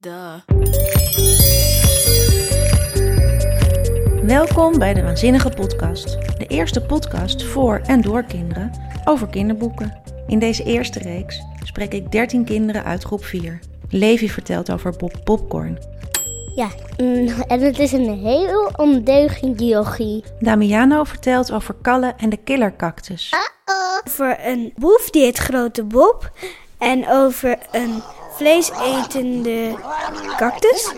[0.00, 0.34] Duh.
[4.22, 6.04] Welkom bij de Waanzinnige Podcast.
[6.38, 8.70] De eerste podcast voor en door kinderen
[9.04, 10.02] over kinderboeken.
[10.26, 13.60] In deze eerste reeks spreek ik 13 kinderen uit groep 4.
[13.88, 15.78] Levi vertelt over Bob Popcorn.
[16.54, 20.24] Ja, mm, en het is een heel ondeugend yogi.
[20.40, 23.34] Damiano vertelt over Kalle en de killercactus.
[24.06, 26.30] over een boef die heet Grote Bob.
[26.78, 28.02] En over een
[28.36, 29.74] vleesetende
[30.36, 30.92] cactus.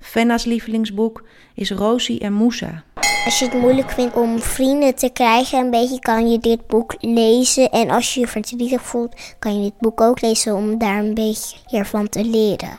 [0.00, 1.22] Fenna's lievelingsboek
[1.54, 2.84] is Rosie en Moussa.
[3.24, 6.94] Als je het moeilijk vindt om vrienden te krijgen, een beetje kan je dit boek
[7.00, 7.70] lezen.
[7.70, 11.14] En als je je verdrietig voelt, kan je dit boek ook lezen om daar een
[11.14, 12.78] beetje hiervan te leren.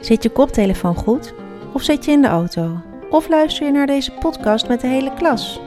[0.00, 1.38] Zit je koptelefoon goed?
[1.72, 2.80] Of zit je in de auto?
[3.10, 5.60] Of luister je naar deze podcast met de hele klas?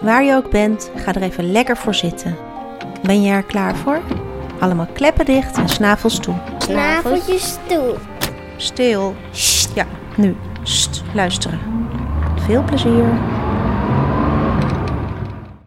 [0.00, 2.36] Waar je ook bent, ga er even lekker voor zitten.
[3.02, 4.00] Ben je er klaar voor?
[4.60, 6.34] Allemaal kleppen dicht en snavels toe.
[6.58, 7.94] Snaveltjes toe.
[8.56, 9.14] Stil.
[9.74, 10.36] Ja, nu.
[10.62, 11.58] Sst, luisteren.
[12.46, 13.04] Veel plezier.